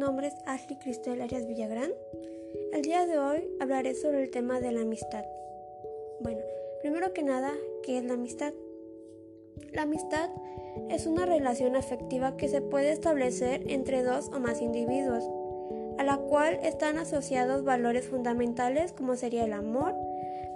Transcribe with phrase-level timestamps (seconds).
[0.00, 1.92] nombre es Ashley Cristel Arias Villagrán.
[2.72, 5.24] El día de hoy hablaré sobre el tema de la amistad.
[6.20, 6.40] Bueno,
[6.80, 7.52] primero que nada,
[7.84, 8.52] ¿qué es la amistad?
[9.72, 10.30] La amistad
[10.88, 15.22] es una relación afectiva que se puede establecer entre dos o más individuos,
[15.98, 19.94] a la cual están asociados valores fundamentales como sería el amor,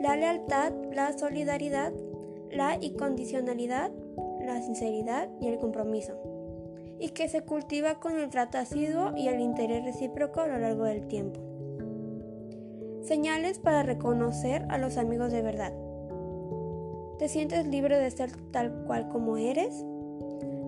[0.00, 1.92] la lealtad, la solidaridad,
[2.50, 3.92] la incondicionalidad,
[4.40, 6.33] la sinceridad y el compromiso
[7.04, 10.84] y que se cultiva con el trato asiduo y el interés recíproco a lo largo
[10.84, 11.38] del tiempo.
[13.02, 15.74] Señales para reconocer a los amigos de verdad.
[17.18, 19.84] ¿Te sientes libre de ser tal cual como eres?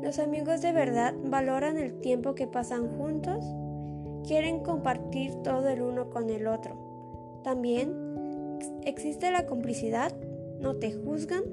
[0.02, 3.42] Los amigos de verdad valoran el tiempo que pasan juntos,
[4.26, 7.40] quieren compartir todo el uno con el otro.
[7.44, 10.12] También existe la complicidad,
[10.60, 11.44] no te juzgan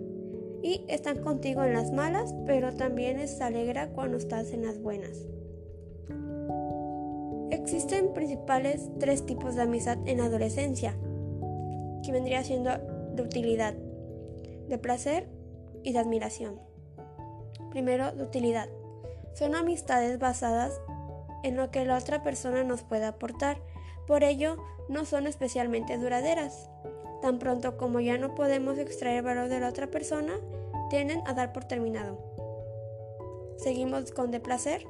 [0.64, 5.28] y están contigo en las malas, pero también es alegra cuando estás en las buenas.
[7.52, 10.96] Existen principales tres tipos de amistad en la adolescencia,
[12.04, 12.72] que vendría siendo
[13.14, 13.76] de utilidad,
[14.70, 15.28] de placer
[15.84, 16.60] y de admiración.
[17.70, 18.70] Primero, de utilidad.
[19.34, 20.80] Son amistades basadas
[21.44, 23.58] en lo que la otra persona nos puede aportar,
[24.08, 24.58] por ello
[24.90, 26.70] no son especialmente duraderas.
[27.22, 30.34] Tan pronto como ya no podemos extraer valor de la otra persona,
[30.90, 32.18] tienden a dar por terminado.
[33.58, 34.86] Seguimos con de placer.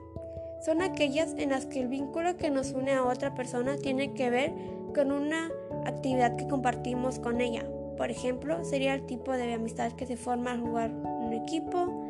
[0.65, 4.29] Son aquellas en las que el vínculo que nos une a otra persona tiene que
[4.29, 4.53] ver
[4.95, 5.51] con una
[5.85, 7.65] actividad que compartimos con ella.
[7.97, 12.05] Por ejemplo, sería el tipo de amistad que se forma al jugar en un equipo,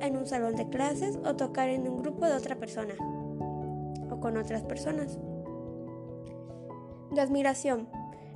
[0.00, 2.94] en un salón de clases o tocar en un grupo de otra persona
[4.20, 5.18] con otras personas.
[7.10, 7.88] De admiración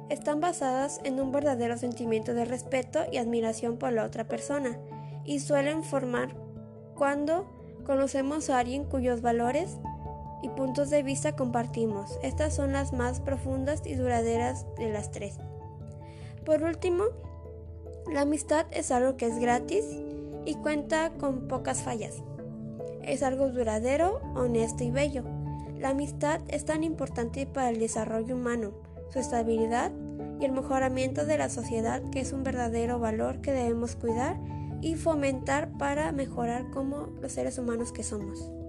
[0.09, 4.78] están basadas en un verdadero sentimiento de respeto y admiración por la otra persona
[5.25, 6.34] y suelen formar
[6.97, 7.47] cuando
[7.84, 9.78] conocemos a alguien cuyos valores
[10.43, 12.19] y puntos de vista compartimos.
[12.22, 15.38] Estas son las más profundas y duraderas de las tres.
[16.44, 17.04] Por último,
[18.10, 19.84] la amistad es algo que es gratis
[20.44, 22.22] y cuenta con pocas fallas.
[23.03, 25.25] Es algo duradero, honesto y bello.
[25.80, 28.72] La amistad es tan importante para el desarrollo humano
[29.10, 29.91] su estabilidad
[30.38, 34.38] y el mejoramiento de la sociedad, que es un verdadero valor que debemos cuidar
[34.82, 38.59] y fomentar para mejorar como los seres humanos que somos.